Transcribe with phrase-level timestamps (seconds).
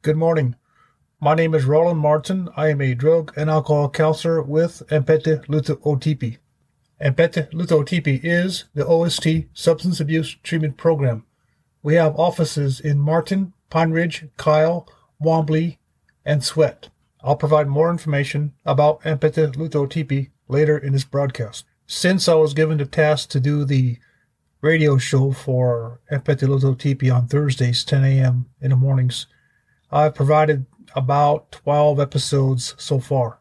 [0.00, 0.54] Good morning.
[1.20, 2.48] My name is Roland Martin.
[2.56, 6.38] I am a drug and alcohol counselor with Anpetu Luta Otipi.
[7.02, 11.26] Anpetu Luta Otipi is the OST Substance Abuse Treatment Program.
[11.82, 14.88] We have offices in Martin, Pine Ridge, Kyle,
[15.20, 15.78] Wanblee,
[16.24, 16.90] and Sweat.
[17.20, 21.64] I'll provide more information about Anpetu Luta Otipi later in this broadcast.
[21.88, 23.98] Since I was given the task to do the
[24.60, 28.46] radio show for Anpetu Luta Otipi on Thursdays, 10 a.m.
[28.60, 29.26] in the mornings,
[29.90, 33.40] I've provided about 12 episodes so far.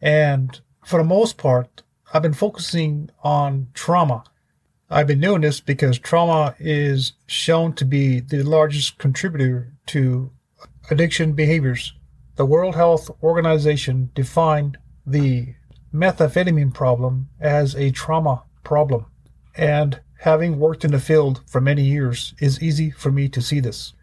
[0.00, 4.24] And for the most part, I've been focusing on trauma.
[4.88, 10.30] I've been doing this because trauma is shown to be the largest contributor to
[10.90, 11.94] addiction behaviors.
[12.36, 15.54] The World Health Organization defined the
[15.92, 19.06] methamphetamine problem as a trauma problem.
[19.56, 23.60] And having worked in the field for many years, is easy for me to see
[23.60, 23.94] this.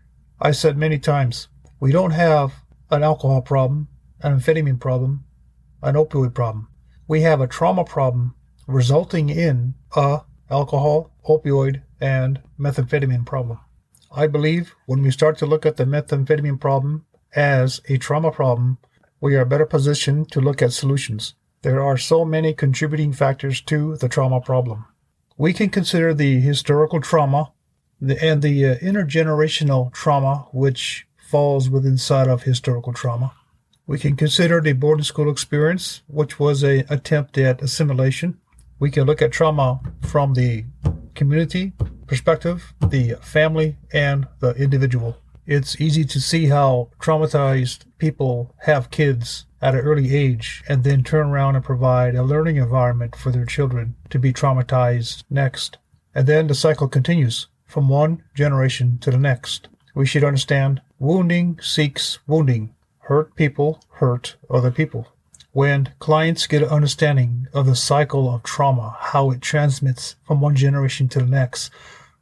[0.46, 1.48] I said many times,
[1.80, 2.52] we don't have
[2.92, 3.88] an alcohol problem,
[4.20, 5.24] an amphetamine problem,
[5.82, 6.68] an opioid problem.
[7.08, 8.36] We have a trauma problem
[8.68, 10.20] resulting in a
[10.52, 13.58] alcohol, opioid, and methamphetamine problem.
[14.12, 18.80] I believe when we start to look at the methamphetamine problem as a trauma problem,
[19.22, 21.36] we are better positioned to look at solutions.
[21.62, 24.88] There are so many contributing factors to the trauma problem.
[25.38, 27.54] We can consider the historical trauma
[28.12, 33.34] and the uh, intergenerational trauma, which falls within side of historical trauma.
[33.88, 38.40] We can consider the boarding school experience, which was an attempt at assimilation.
[38.80, 40.66] We can look at trauma from the
[41.16, 41.74] community
[42.08, 45.18] perspective, the family, and the individual.
[45.46, 51.04] It's easy to see how traumatized people have kids at an early age and then
[51.04, 55.78] turn around and provide a learning environment for their children to be traumatized next.
[56.16, 59.68] And then the cycle continues from one generation to the next.
[59.96, 62.74] We should understand Wounding seeks wounding.
[63.00, 65.10] Hurt people hurt other people.
[65.52, 70.56] When clients get an understanding of the cycle of trauma, how it transmits from one
[70.56, 71.72] generation to the next,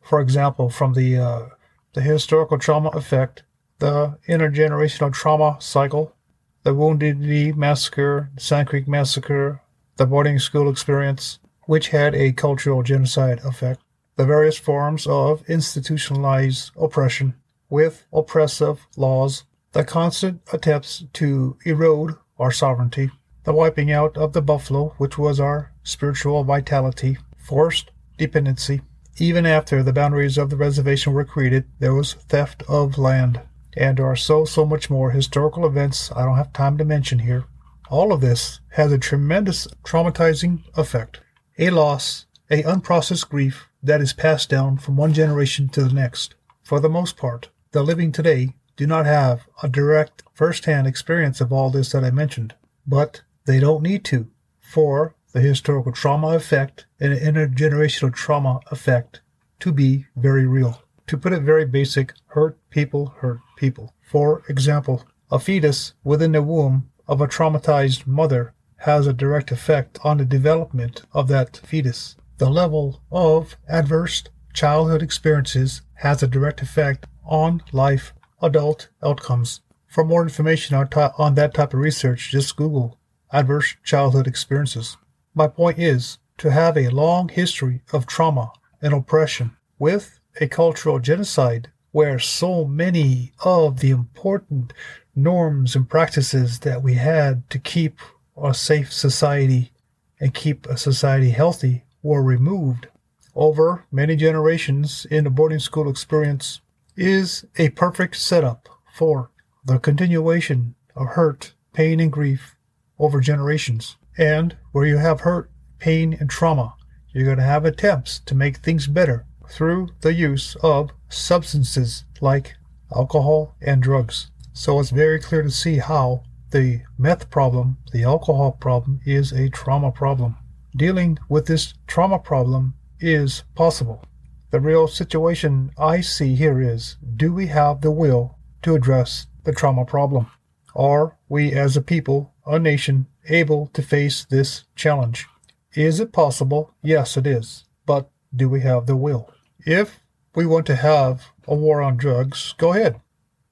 [0.02, 1.46] for example, from the uh,
[1.94, 3.44] the historical trauma effect,
[3.78, 6.16] the intergenerational trauma cycle,
[6.64, 9.62] the Wounded Knee massacre, the Sand Creek massacre,
[9.98, 13.82] the boarding school experience, which had a cultural genocide effect,
[14.22, 17.34] the various forms of institutionalized oppression,
[17.72, 23.10] with oppressive laws, the constant attempts to erode our sovereignty,
[23.46, 27.90] the wiping out of the buffalo, which was our spiritual vitality, forced
[28.20, 28.82] dependency.
[29.18, 33.42] Even after the boundaries of the reservation were created, there was theft of land.
[33.76, 37.18] And there are so, so much more historical events I don't have time to mention
[37.18, 37.46] here.
[37.90, 41.22] All of this has a tremendous traumatizing effect.
[41.58, 46.36] A loss, a unprocessed grief that is passed down from one generation to the next.
[46.64, 51.52] For the most part, the living today do not have a direct first-hand experience of
[51.52, 52.56] all this that I mentioned,
[52.86, 54.28] but they don't need to,
[54.60, 59.22] for the historical trauma effect and intergenerational trauma effect
[59.60, 60.84] to be very real.
[61.08, 63.94] To put it very basic, hurt people hurt people.
[64.02, 70.00] For example, a fetus within the womb of a traumatized mother has a direct effect
[70.04, 72.16] on the development of that fetus.
[72.42, 79.62] The level of adverse childhood experiences has a direct effect on life adult outcomes.
[79.86, 82.98] For more information on, on that type of research, just Google
[83.32, 84.98] adverse childhood experiences.
[85.36, 90.98] My point is to have a long history of trauma and oppression with a cultural
[90.98, 94.74] genocide where so many of the important
[95.16, 98.00] norms and practices that we had to keep
[98.36, 99.74] a safe society
[100.20, 102.88] and keep a society healthy were removed
[103.36, 106.62] over many generations in the boarding school experience
[106.96, 109.32] is a perfect setup for
[109.66, 112.56] the continuation of hurt, pain, and grief
[113.00, 113.98] over generations.
[114.18, 116.76] And where you have hurt, pain, and trauma,
[117.14, 122.56] you're going to have attempts to make things better through the use of substances like
[122.96, 124.32] alcohol and drugs.
[124.54, 129.50] So it's very clear to see how the meth problem, the alcohol problem, is a
[129.50, 130.38] trauma problem.
[130.76, 134.06] Dealing with this trauma problem is possible.
[134.52, 139.52] The real situation I see here is do we have the will to address the
[139.52, 140.28] trauma problem?
[140.76, 145.28] Are we as a people, a nation, able to face this challenge?
[145.74, 146.74] Is it possible?
[146.82, 147.66] Yes, it is.
[147.86, 149.30] But do we have the will?
[149.66, 150.00] If
[150.36, 153.02] we want to have a war on drugs, go ahead.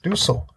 [0.04, 0.48] Do so.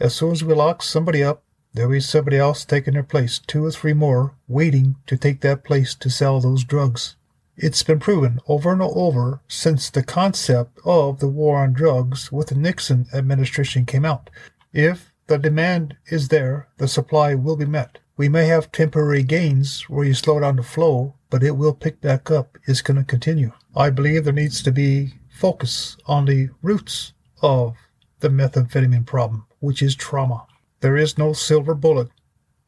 [0.00, 3.64] As soon as we lock somebody up, there'll be somebody else taking their place, two
[3.64, 7.16] or three more waiting to take that place to sell those drugs.
[7.56, 12.48] It's been proven over and over since the concept of the war on drugs with
[12.48, 14.30] the Nixon administration came out.
[14.72, 17.98] If the demand is there, the supply will be met.
[18.16, 22.00] We may have temporary gains where you slow down the flow, but it will pick
[22.00, 22.58] back up.
[22.66, 23.52] It's going to continue.
[23.76, 27.12] I believe there needs to be focus on the roots
[27.42, 27.76] of
[28.20, 30.46] the methamphetamine problem, which is trauma.
[30.80, 32.08] There is no silver bullet.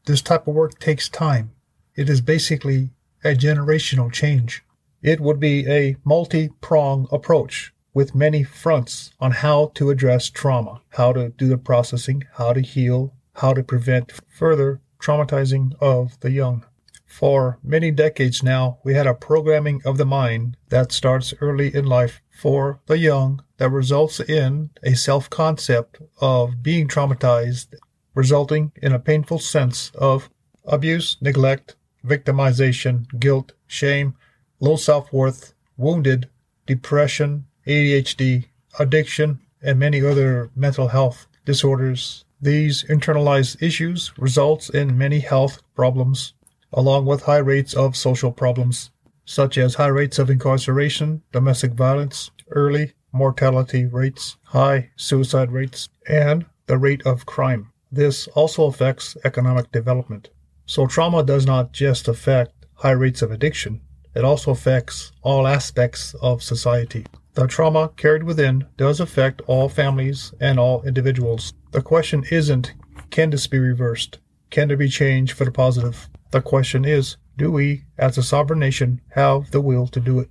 [0.05, 1.53] This type of work takes time.
[1.94, 2.91] It is basically
[3.25, 4.62] a generational change.
[5.00, 10.82] It would be a multi prong approach with many fronts on how to address trauma,
[10.91, 16.31] how to do the processing, how to heal, how to prevent further traumatizing of the
[16.31, 16.65] young.
[17.06, 21.85] For many decades now, we had a programming of the mind that starts early in
[21.85, 27.75] life for the young that results in a self concept of being traumatized,
[28.14, 30.31] resulting in a painful sense of
[30.64, 34.14] abuse, neglect, victimization, guilt, shame,
[34.61, 36.29] low self worth, wounded,
[36.67, 38.47] depression, ADHD,
[38.79, 42.25] addiction, and many other mental health disorders.
[42.41, 46.35] These internalized issues results in many health problems,
[46.73, 48.91] along with high rates of social problems,
[49.25, 56.47] such as high rates of incarceration, domestic violence, early mortality rates, high suicide rates, and
[56.67, 57.72] the rate of crime.
[57.93, 60.31] This also affects economic development.
[60.65, 63.83] So trauma does not just affect high rates of addiction,
[64.15, 67.05] it also affects all aspects of society.
[67.35, 71.53] The trauma carried within does affect all families and all individuals.
[71.73, 72.75] The question isn't,
[73.11, 74.19] can this be reversed?
[74.50, 76.09] Can there be change for the positive?
[76.31, 80.29] The question is, do we, as a sovereign nation, have the will to do it?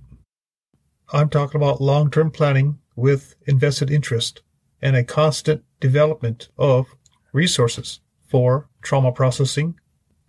[1.12, 4.42] I'm talking about long term planning with invested interest
[4.80, 6.94] and a constant development of
[7.32, 9.78] resources for trauma processing,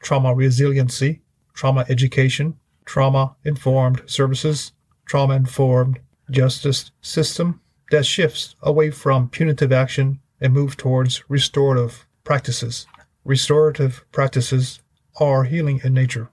[0.01, 1.21] trauma resiliency,
[1.53, 4.73] trauma education, trauma informed services,
[5.05, 7.61] trauma informed justice system
[7.91, 12.87] that shifts away from punitive action and move towards restorative practices.
[13.23, 14.79] Restorative practices
[15.19, 16.29] are healing in nature.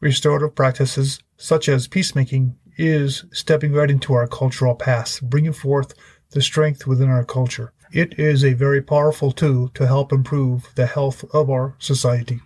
[0.00, 5.94] Restorative practices, such as peacemaking, is stepping right into our cultural past, bringing forth
[6.30, 7.72] the strength within our culture.
[7.94, 12.40] It is a very powerful tool to help improve the health of our society.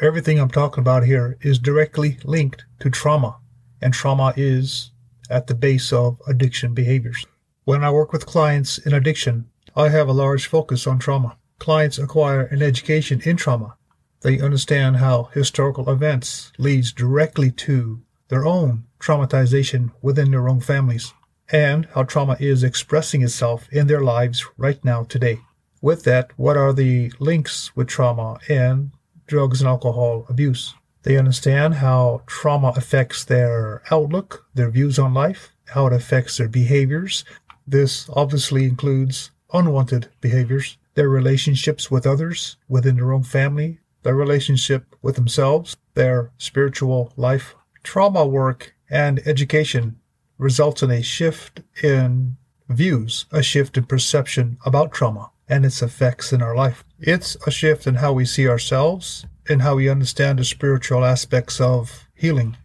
[0.00, 3.38] Everything I'm talking about here is directly linked to trauma,
[3.80, 4.92] and trauma is
[5.28, 7.26] at the base of addiction behaviors.
[7.64, 11.36] When I work with clients in addiction, I have a large focus on trauma.
[11.58, 13.76] Clients acquire an education in trauma.
[14.20, 21.12] They understand how historical events leads directly to their own traumatization within their own families
[21.52, 25.38] and how trauma is expressing itself in their lives right now today.
[25.82, 28.92] With that, what are the links with trauma and
[29.26, 30.74] drugs and alcohol abuse?
[31.02, 36.48] They understand how trauma affects their outlook, their views on life, how it affects their
[36.48, 37.24] behaviors.
[37.66, 44.96] This obviously includes unwanted behaviors, their relationships with others, within their own family, their relationship
[45.02, 47.54] with themselves, their spiritual life.
[47.82, 49.98] Trauma work and education
[50.42, 52.36] results in a shift in
[52.68, 56.84] views, a shift in perception about trauma and its effects in our life.
[56.98, 61.60] It's a shift in how we see ourselves and how we understand the spiritual aspects
[61.60, 62.56] of healing.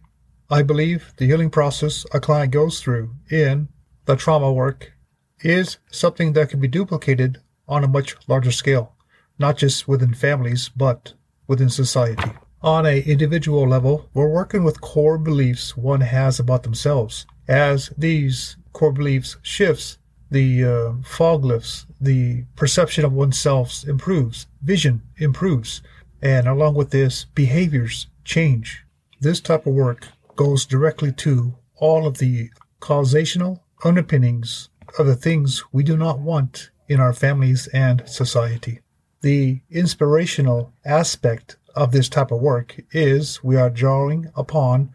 [0.50, 3.68] I believe the healing process a client goes through in
[4.06, 4.92] the trauma work
[5.40, 7.38] is something that can be duplicated
[7.68, 8.94] on a much larger scale,
[9.38, 11.12] not just within families, but
[11.46, 12.32] within society.
[12.62, 17.26] On a individual level, we're working with core beliefs one has about themselves.
[17.48, 19.98] As these core beliefs shifts,
[20.30, 25.80] the uh, fog lifts, the perception of oneself improves, vision improves,
[26.20, 28.84] and along with this, behaviors change.
[29.20, 32.50] This type of work goes directly to all of the
[32.80, 38.80] causational underpinnings of the things we do not want in our families and society.
[39.22, 44.90] The inspirational aspect of this type of work is we are drawing upon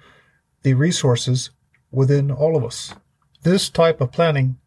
[0.62, 1.50] the resources
[1.94, 2.94] within all of us.
[3.44, 4.58] This type of planning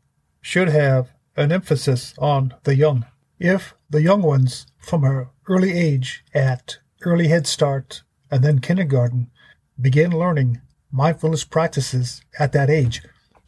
[0.41, 3.05] should have an emphasis on the young.
[3.39, 9.31] If the young ones from an early age at early Head Start and then kindergarten
[9.79, 13.03] begin learning mindfulness practices at that age,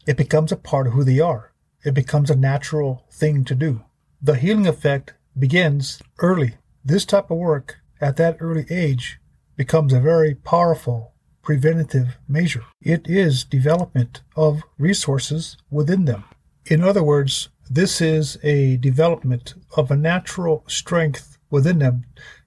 [0.05, 1.53] it becomes a part of who they are.
[1.83, 3.83] It becomes a natural thing to do.
[4.21, 6.55] The healing effect begins early.
[6.83, 9.19] This type of work at that early age
[9.55, 12.63] becomes a very powerful preventative measure.
[12.81, 16.25] It is development of resources within them.
[16.65, 22.05] In other words, this is a development of a natural strength within them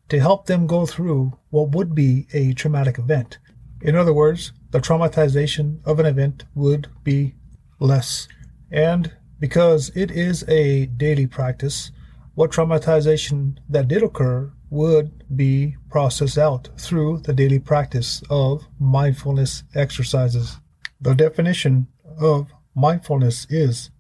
[0.09, 3.39] to help them go through what would be a traumatic event.
[3.81, 7.35] In other words, the traumatization of an event would be
[7.79, 8.29] less.
[8.71, 11.91] And because it is a daily practice,
[12.35, 19.65] what traumatization that did occur would be processed out through the daily practice of mindfulness
[19.75, 20.57] exercises.
[20.99, 21.89] The definition
[22.19, 23.91] of mindfulness is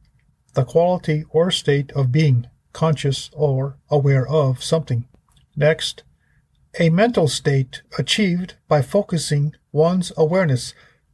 [0.54, 5.06] the quality or state of being conscious or aware of something.
[5.54, 6.04] Next,
[6.80, 10.72] a mental state achieved by focusing one's awareness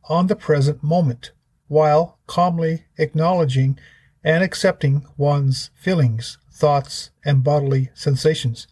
[0.09, 1.33] on the present moment
[1.67, 3.77] while calmly acknowledging
[4.23, 8.69] and accepting one's feelings, thoughts, and bodily sensations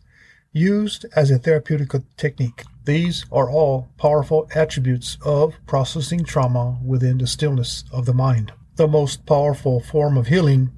[0.57, 2.65] used as a therapeutic technique.
[2.85, 8.53] These are all powerful attributes of processing trauma within the stillness of the mind.
[8.77, 10.71] The most powerful form of healing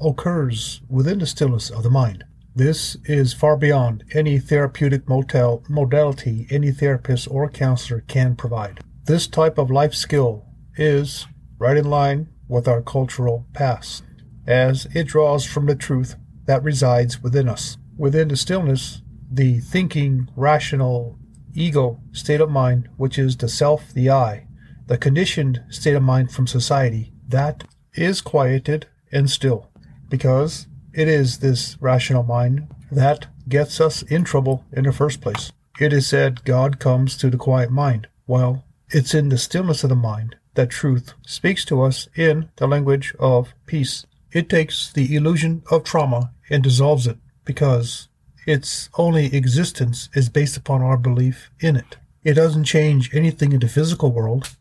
[0.00, 2.24] occurs within the stillness of the mind.
[2.54, 8.80] This is far beyond any therapeutic motel, modality any therapist or counselor can provide.
[9.04, 10.44] This type of life skill
[10.76, 11.26] is
[11.58, 14.02] right in line with our cultural past,
[14.46, 17.78] as it draws from the truth that resides within us.
[17.96, 19.00] Within the stillness
[19.34, 21.18] the thinking, rational,
[21.54, 24.46] ego state of mind, which is the self, the I,
[24.86, 29.70] the conditioned state of mind from society, that is quieted and still,
[30.08, 35.52] because it is this rational mind that gets us in trouble in the first place.
[35.80, 38.08] It is said God comes to the quiet mind.
[38.26, 42.66] Well, it's in the stillness of the mind that truth speaks to us in the
[42.66, 44.04] language of peace.
[44.32, 48.08] It takes the illusion of trauma and dissolves it because
[48.46, 51.96] its only existence is based upon our belief in it.
[52.24, 54.56] It doesn't change anything in the physical world.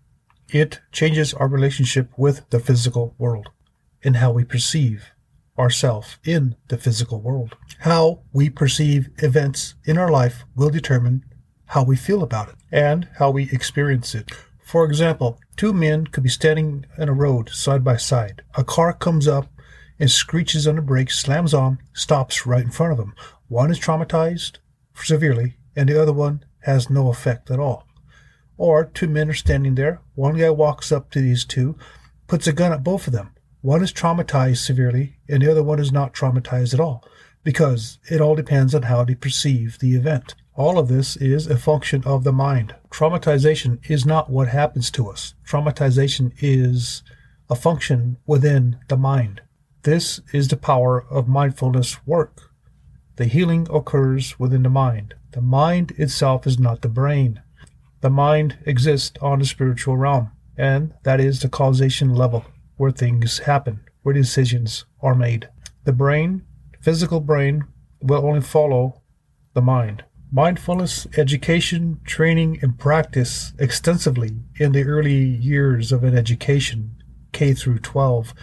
[0.50, 3.50] It changes our relationship with the physical world
[4.04, 5.12] and how we perceive
[5.58, 7.56] ourselves in the physical world.
[7.80, 11.24] How we perceive events in our life will determine
[11.68, 14.32] how we feel about it and how we experience it.
[14.64, 18.42] For example, two men could be standing in a road side by side.
[18.56, 19.48] A car comes up
[20.00, 23.14] and screeches on the brakes, slams on, stops right in front of them.
[23.52, 24.60] One is traumatized
[24.96, 27.86] severely, and the other one has no effect at all.
[28.56, 30.00] Or two men are standing there.
[30.16, 31.76] One guy walks up to these two,
[32.28, 33.32] puts a gun at both of them.
[33.60, 37.04] One is traumatized severely, and the other one is not traumatized at all,
[37.44, 40.34] because it all depends on how they perceive the event.
[40.56, 42.74] All of this is a function of the mind.
[42.90, 45.34] Traumatization is not what happens to us.
[45.46, 47.04] Traumatization is
[47.50, 49.42] a function within the mind.
[49.84, 52.51] This is the power of mindfulness work.
[53.22, 55.14] The healing occurs within the mind.
[55.34, 57.40] The mind itself is not the brain.
[58.00, 62.46] The mind exists on the spiritual realm, and that is the causation level
[62.78, 65.50] where things happen, where decisions are made.
[65.84, 66.42] The brain,
[66.80, 67.66] physical brain,
[68.02, 69.04] will only follow
[69.54, 70.04] the mind.
[70.32, 76.96] Mindfulness education, training, and practice extensively in the early years of an education,
[77.34, 78.34] K through 12,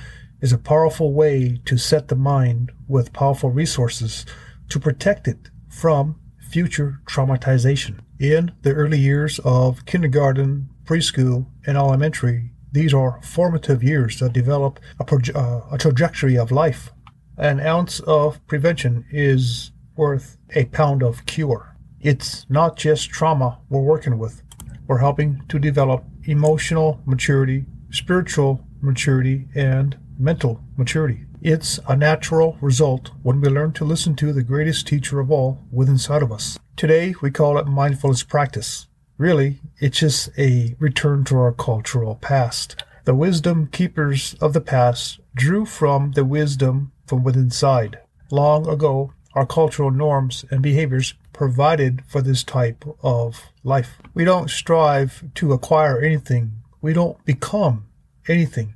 [0.41, 4.25] is a powerful way to set the mind with powerful resources
[4.69, 6.21] to protect it from
[6.51, 8.01] future traumatization.
[8.19, 14.81] In the early years of kindergarten, preschool, and elementary, these are formative years that develop
[14.99, 16.91] a, proje- uh, a trajectory of life.
[17.37, 21.77] An ounce of prevention is worth a pound of cure.
[22.01, 24.43] It's not just trauma we're working with.
[24.87, 31.25] We're helping to develop emotional maturity, spiritual maturity, and mental maturity.
[31.41, 35.65] It's a natural result when we learn to listen to the greatest teacher of all
[35.71, 36.59] within inside of us.
[36.77, 38.89] Today, we call it mindfulness practice.
[39.19, 42.83] Really, it's just a return to our cultural past.
[43.05, 48.01] The wisdom keepers of the past drew from the wisdom from within inside.
[48.33, 53.99] Long ago, our cultural norms and behaviors provided for this type of life.
[54.13, 56.63] We don't strive to acquire anything.
[56.81, 57.87] We don't become
[58.27, 58.75] anything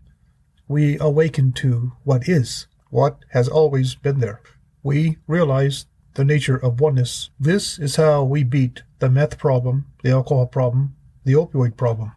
[0.72, 4.40] we awaken to what is, what has always been there.
[4.82, 7.28] We realize the nature of oneness.
[7.38, 12.12] This is how we beat the meth problem, the alcohol problem, the opioid problem.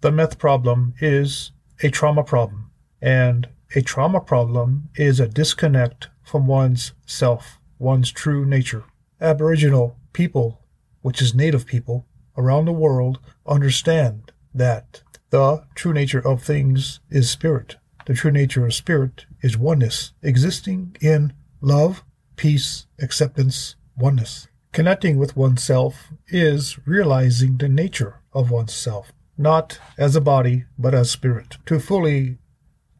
[0.00, 2.70] The meth problem is a trauma problem,
[3.02, 3.46] and
[3.76, 8.84] a trauma problem is a disconnect from one's self, one's true nature.
[9.20, 10.62] Aboriginal people,
[11.02, 12.06] which is native people
[12.38, 17.76] around the world, understand that the true nature of things is spirit.
[18.08, 22.02] The true nature of spirit is oneness, existing in love,
[22.36, 24.48] peace, acceptance, oneness.
[24.72, 31.10] Connecting with oneself is realizing the nature of oneself, not as a body, but as
[31.10, 31.58] spirit.
[31.66, 32.38] To fully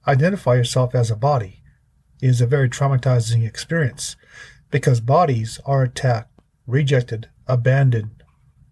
[0.06, 1.62] identify yourself as a body
[2.20, 4.14] is a very traumatizing experience
[4.70, 8.22] because bodies are attacked, rejected, abandoned,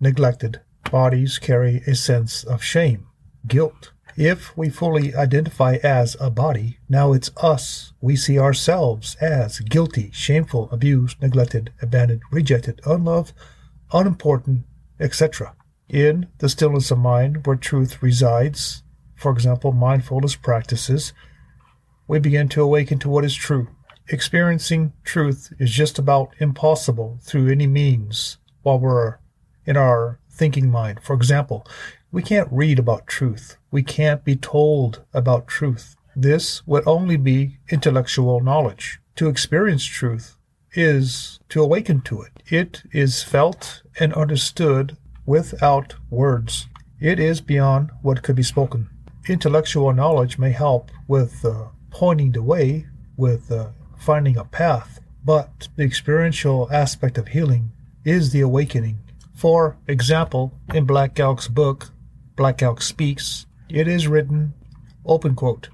[0.00, 0.60] neglected.
[0.90, 3.06] Bodies carry a sense of shame.
[3.46, 3.92] guilt.
[4.16, 7.92] If we fully identify as a body, now it's us.
[8.00, 13.34] We see ourselves as guilty, shameful, abused, neglected, abandoned, rejected, unloved,
[13.92, 14.64] unimportant,
[14.98, 15.54] etc.
[15.90, 18.82] In the stillness of mind where truth resides,
[19.16, 21.12] for example, mindfulness practices,
[22.08, 23.68] we begin to awaken to what is true.
[24.08, 29.18] Experiencing truth is just about impossible through any means while we're
[29.66, 31.00] in our thinking mind.
[31.02, 31.66] For example,
[32.16, 33.58] we can't read about truth.
[33.70, 35.96] We can't be told about truth.
[36.16, 39.00] This would only be intellectual knowledge.
[39.16, 40.38] To experience truth
[40.72, 42.32] is to awaken to it.
[42.46, 44.96] It is felt and understood
[45.26, 46.68] without words.
[46.98, 48.88] It is beyond what could be spoken.
[49.28, 52.86] Intellectual knowledge may help with uh, pointing the way,
[53.18, 57.72] with uh, finding a path, but the experiential aspect of healing
[58.06, 59.00] is the awakening.
[59.34, 61.90] For example, in Black Elk's book,
[62.36, 64.52] Black Elk Speaks, it is written,
[65.06, 65.70] open quote,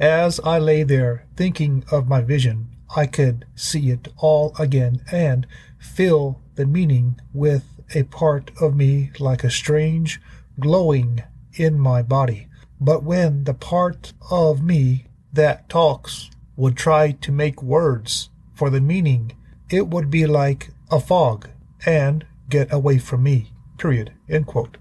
[0.00, 5.46] As I lay there thinking of my vision, I could see it all again and
[5.78, 10.20] feel the meaning with a part of me like a strange
[10.58, 11.22] glowing
[11.54, 12.48] in my body.
[12.80, 18.80] But when the part of me that talks would try to make words for the
[18.80, 19.32] meaning,
[19.70, 21.48] it would be like a fog
[21.86, 23.52] and get away from me.
[23.78, 24.12] Period.
[24.28, 24.76] End quote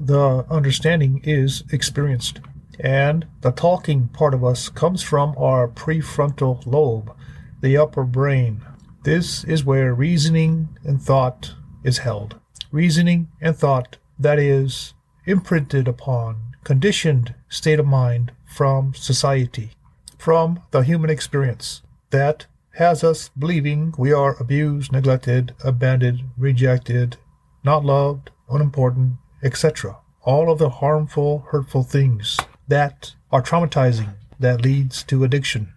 [0.00, 2.40] the understanding is experienced.
[2.80, 7.14] And the talking part of us comes from our prefrontal lobe,
[7.60, 8.62] the upper brain.
[9.04, 11.54] This is where reasoning and thought
[11.84, 12.40] is held.
[12.72, 14.94] Reasoning and thought that is
[15.26, 19.72] imprinted upon, conditioned state of mind from society,
[20.16, 27.16] from the human experience that has us believing we are abused, neglected, abandoned, rejected,
[27.62, 29.96] not loved, unimportant, etc.
[30.22, 35.72] All of the harmful, hurtful things that are traumatizing that leads to addiction.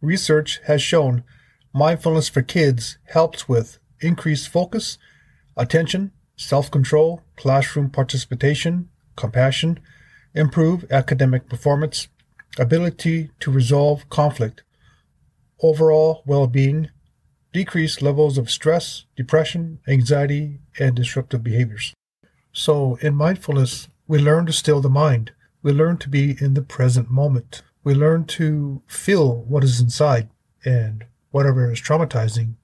[0.00, 1.24] Research has shown
[1.72, 4.98] mindfulness for kids helps with increased focus,
[5.56, 9.78] attention, self control, classroom participation, compassion,
[10.34, 12.08] improve academic performance,
[12.58, 14.62] ability to resolve conflict,
[15.62, 16.88] overall well being,
[17.52, 21.92] decreased levels of stress, depression, anxiety, and disruptive behaviors.
[22.52, 25.32] So, in mindfulness, we learn to still the mind.
[25.62, 27.62] We learn to be in the present moment.
[27.84, 30.28] We learn to feel what is inside
[30.64, 32.54] and whatever is traumatizing.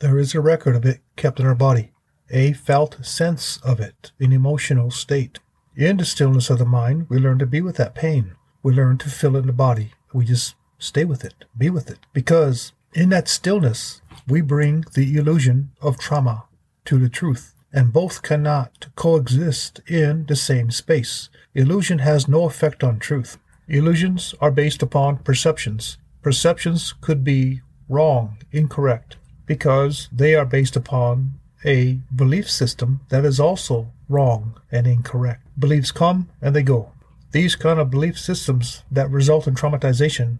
[0.00, 1.92] There is a record of it kept in our body,
[2.30, 5.38] a felt sense of it, an emotional state.
[5.76, 8.32] In the stillness of the mind, we learn to be with that pain.
[8.62, 9.92] We learn to feel it in the body.
[10.12, 12.00] We just stay with it, be with it.
[12.12, 16.44] Because in that stillness, we bring the illusion of trauma
[16.86, 21.28] to the truth and both cannot coexist in the same space.
[21.54, 23.38] Illusion has no effect on truth.
[23.68, 25.98] Illusions are based upon perceptions.
[26.22, 33.40] Perceptions could be wrong, incorrect, because they are based upon a belief system that is
[33.40, 35.42] also wrong and incorrect.
[35.58, 36.92] Beliefs come and they go.
[37.32, 40.38] These kind of belief systems that result in traumatization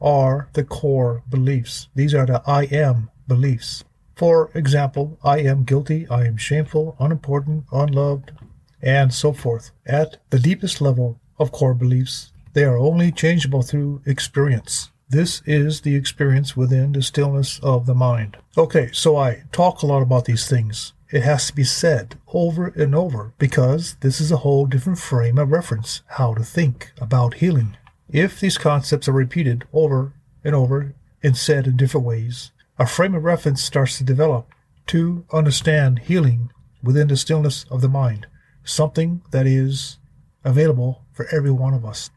[0.00, 1.88] are the core beliefs.
[1.94, 3.84] These are the I am beliefs.
[4.20, 8.32] For example, I am guilty, I am shameful, unimportant, unloved,
[8.82, 9.70] and so forth.
[9.86, 14.90] At the deepest level of core beliefs, they are only changeable through experience.
[15.08, 18.36] This is the experience within the stillness of the mind.
[18.58, 20.92] Okay, so I talk a lot about these things.
[21.10, 25.38] It has to be said over and over because this is a whole different frame
[25.38, 27.78] of reference how to think about healing.
[28.10, 30.12] If these concepts are repeated over
[30.44, 34.48] and over and said in different ways, a frame of reference starts to develop
[34.86, 36.50] to understand healing
[36.82, 38.26] within the stillness of the mind,
[38.64, 39.98] something that is
[40.44, 42.08] available for every one of us.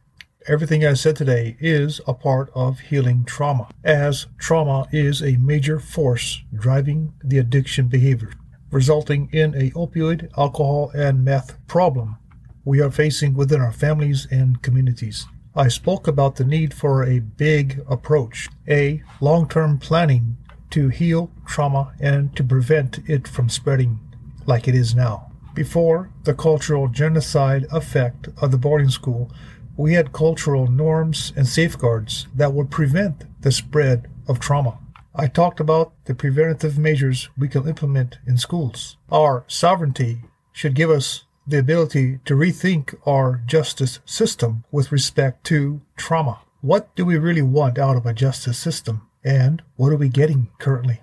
[0.48, 5.82] Everything I said today is a part of healing trauma, as trauma is a major
[5.82, 8.32] force driving the addiction behavior,
[8.72, 12.16] resulting in a opioid, alcohol, and meth problem
[12.64, 15.26] we are facing within our families and communities.
[15.56, 20.38] I spoke about the need for a big approach, a long-term planning
[20.74, 24.00] to heal trauma and to prevent it from spreading
[24.48, 25.32] like it is now.
[25.54, 29.32] Before the cultural genocide effect of the boarding school,
[29.78, 34.80] we had cultural norms and safeguards that would prevent the spread of trauma.
[35.14, 38.98] I talked about the preventative measures we can implement in schools.
[39.12, 45.82] Our sovereignty should give us the ability to rethink our justice system with respect to
[45.98, 46.40] trauma.
[46.62, 49.08] What do we really want out of a justice system?
[49.24, 51.02] And what are we getting currently?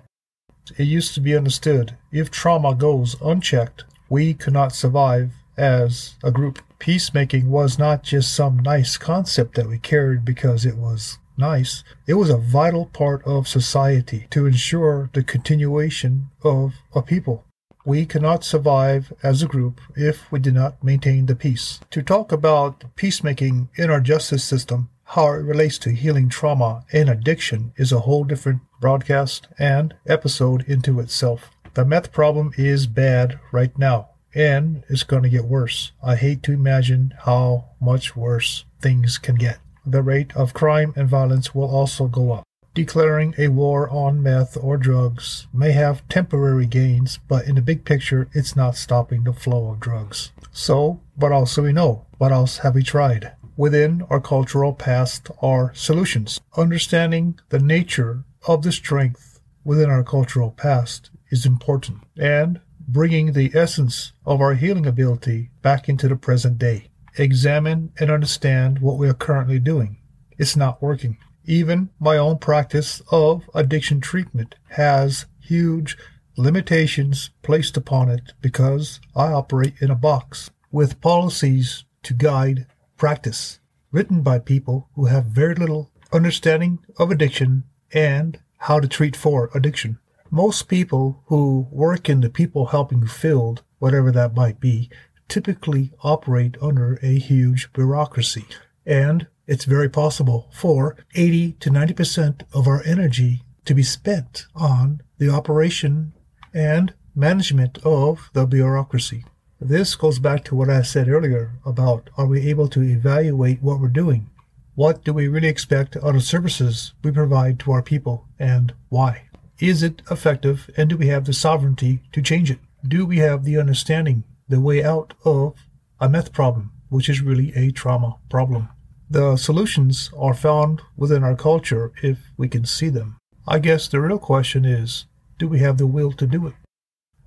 [0.77, 6.59] It used to be understood if trauma goes unchecked, we cannot survive as a group.
[6.79, 11.83] Peacemaking was not just some nice concept that we carried because it was nice.
[12.07, 17.45] It was a vital part of society to ensure the continuation of a people.
[17.83, 21.79] We cannot survive as a group if we do not maintain the peace.
[21.89, 27.09] To talk about peacemaking in our justice system, how it relates to healing trauma and
[27.09, 31.51] addiction is a whole different broadcast and episode into itself.
[31.73, 35.91] The meth problem is bad right now, and it's going to get worse.
[36.01, 39.59] I hate to imagine how much worse things can get.
[39.85, 42.43] The rate of crime and violence will also go up.
[42.73, 47.83] Declaring a war on meth or drugs may have temporary gains, but in the big
[47.83, 50.31] picture, it's not stopping the flow of drugs.
[50.53, 52.05] So, what else do we know?
[52.17, 53.33] What else have we tried?
[53.61, 56.41] Within our cultural past are solutions.
[56.57, 63.51] Understanding the nature of the strength within our cultural past is important, and bringing the
[63.53, 66.87] essence of our healing ability back into the present day.
[67.19, 69.97] Examine and understand what we are currently doing.
[70.39, 71.17] It's not working.
[71.45, 75.99] Even my own practice of addiction treatment has huge
[76.35, 82.65] limitations placed upon it because I operate in a box with policies to guide
[83.01, 83.59] practice
[83.91, 89.49] written by people who have very little understanding of addiction and how to treat for
[89.55, 89.97] addiction.
[90.29, 94.87] Most people who work in the people helping field, whatever that might be,
[95.27, 98.45] typically operate under a huge bureaucracy.
[98.85, 105.01] And it's very possible for 80 to 90% of our energy to be spent on
[105.17, 106.13] the operation
[106.53, 109.25] and management of the bureaucracy.
[109.63, 113.79] This goes back to what I said earlier about are we able to evaluate what
[113.79, 114.31] we're doing?
[114.73, 119.25] What do we really expect out of services we provide to our people and why?
[119.59, 122.57] Is it effective and do we have the sovereignty to change it?
[122.87, 125.53] Do we have the understanding, the way out of
[125.99, 128.67] a meth problem, which is really a trauma problem?
[129.11, 133.17] The solutions are found within our culture if we can see them.
[133.47, 135.05] I guess the real question is
[135.37, 136.55] do we have the will to do it?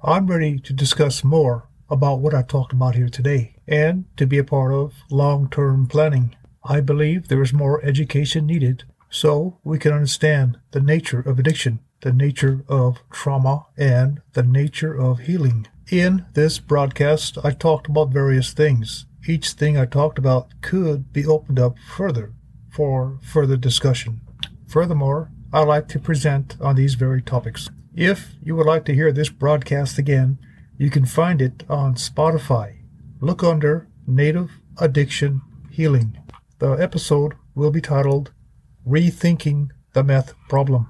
[0.03, 4.39] I'm ready to discuss more about what I've talked about here today and to be
[4.39, 6.37] a part of long term planning.
[6.65, 11.81] I believe there is more education needed so we can understand the nature of addiction,
[12.01, 15.69] the nature of trauma, and the nature of healing.
[15.91, 21.27] In this broadcast, I talked about various things each thing I talked about could be
[21.27, 22.33] opened up further
[22.71, 24.21] for further discussion.
[24.67, 27.71] Furthermore, I like to present on these very topics.
[27.95, 30.39] If you would like to hear this broadcast again,
[30.77, 32.79] you can find it on Spotify.
[33.21, 36.19] Look under Native Addiction Healing.
[36.59, 38.33] The episode will be titled
[38.87, 40.89] Rethinking the Meth Problem.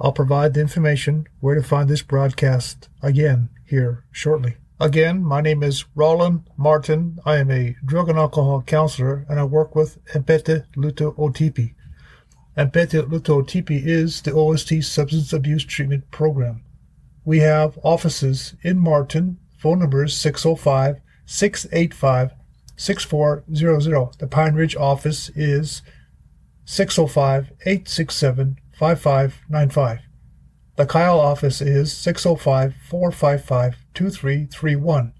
[0.00, 4.56] I'll provide the information where to find this broadcast again here shortly.
[4.80, 7.18] Again, my name is Roland Martin.
[7.26, 11.74] I am a drug and alcohol counselor and I work with Anpetu Luta Otipi.
[12.56, 16.62] Anpetu Luta Otipi is the OST Substance Abuse Treatment Program.
[17.24, 19.38] We have offices in Martin.
[19.58, 22.32] Phone number is 605 685
[22.76, 24.18] 6400.
[24.18, 25.82] The Pine Ridge office is
[26.64, 29.98] 605 867 5595.
[30.76, 35.12] The Kyle office is 605 455 2331.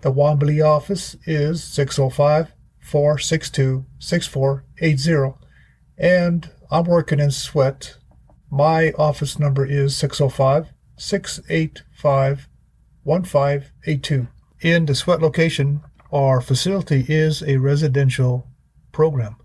[0.00, 5.38] The Wanblee office is 605 462 6480.
[5.96, 7.98] And I'm working in Sweat.
[8.50, 12.48] My office number is 605 685
[13.04, 14.26] 1582.
[14.60, 15.82] In the Sweat location,
[16.12, 18.46] our facility is a residential
[18.92, 19.36] program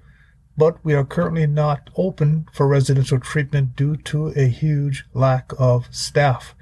[0.57, 5.87] but we are currently not open for residential treatment due to a huge lack of
[5.89, 6.53] staff.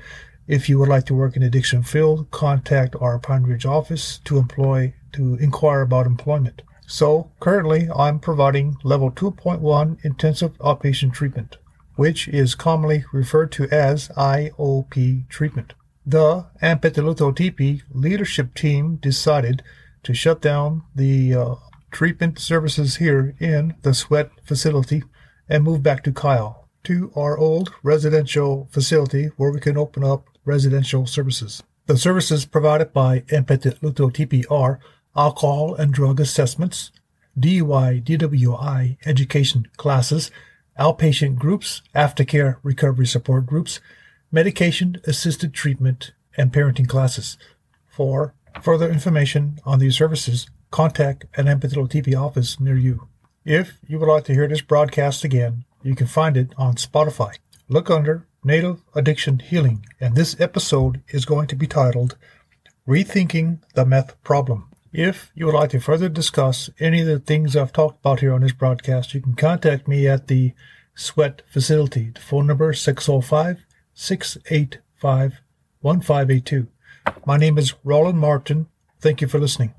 [0.48, 4.38] If you would like to work in addiction field, contact our Pine Ridge office to
[4.38, 6.62] employ to inquire about employment.
[6.88, 11.58] So currently I'm providing level 2.1 intensive outpatient treatment,
[12.00, 15.74] which is commonly referred to as IOP treatment.
[16.06, 19.62] The Anpetu Luta Otipi leadership team decided
[20.04, 21.56] to shut down the uh,
[21.92, 25.04] treatment services here in the Sweat facility
[25.50, 30.30] and move back to Kyle, to our old residential facility where we can open up
[30.46, 31.64] residential services.
[31.88, 34.80] The services provided by Empete Luto TPR
[35.18, 36.92] alcohol and drug assessments,
[37.38, 40.32] DUI, DWI education classes,
[40.80, 43.80] outpatient groups, aftercare recovery support groups,
[44.32, 47.38] medication assisted treatment, and parenting classes.
[47.88, 53.08] For further information on these services, contact an Empathical TV office near you.
[53.44, 57.38] If you would like to hear this broadcast again, you can find it on Spotify.
[57.68, 62.16] Look under Native Addiction Healing, and this episode is going to be titled
[62.88, 64.69] Rethinking the Meth Problem.
[64.92, 68.34] If you would like to further discuss any of the things I've talked about here
[68.34, 70.54] on this broadcast, you can contact me at the
[70.96, 72.10] Sweat Facility.
[72.10, 75.42] The phone number 605 685
[75.82, 76.68] 1582.
[77.26, 78.68] My name is Roland Martin.
[79.00, 79.76] Thank you for listening.